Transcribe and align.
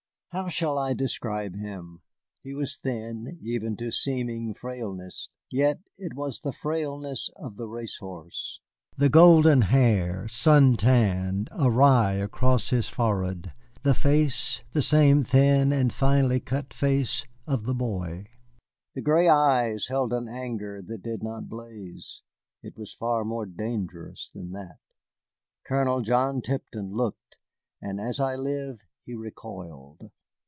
How 0.33 0.47
shall 0.47 0.77
I 0.77 0.93
describe 0.93 1.57
him? 1.57 2.03
He 2.41 2.53
was 2.53 2.77
thin 2.77 3.37
even 3.43 3.75
to 3.75 3.91
seeming 3.91 4.53
frailness, 4.53 5.27
yet 5.49 5.79
it 5.97 6.13
was 6.15 6.39
the 6.39 6.53
frailness 6.53 7.29
of 7.35 7.57
the 7.57 7.67
race 7.67 7.97
horse. 7.97 8.61
The 8.95 9.09
golden 9.09 9.63
hair, 9.63 10.29
sun 10.29 10.77
tanned, 10.77 11.49
awry 11.53 12.13
across 12.13 12.69
his 12.69 12.87
forehead, 12.87 13.51
the 13.83 13.93
face 13.93 14.61
the 14.71 14.81
same 14.81 15.25
thin 15.25 15.73
and 15.73 15.91
finely 15.91 16.39
cut 16.39 16.73
face 16.73 17.25
of 17.45 17.65
the 17.65 17.75
boy. 17.75 18.27
The 18.95 19.01
gray 19.01 19.27
eyes 19.27 19.87
held 19.89 20.13
an 20.13 20.29
anger 20.29 20.81
that 20.81 21.03
did 21.03 21.21
not 21.21 21.49
blaze; 21.49 22.21
it 22.63 22.77
was 22.77 22.93
far 22.93 23.25
more 23.25 23.45
dangerous 23.45 24.31
than 24.33 24.53
that. 24.53 24.77
Colonel 25.65 25.99
John 25.99 26.41
Tipton 26.41 26.93
looked, 26.95 27.35
and 27.81 27.99
as 27.99 28.21
I 28.21 28.37
live 28.37 28.79
he 29.03 29.13
recoiled. 29.13 30.09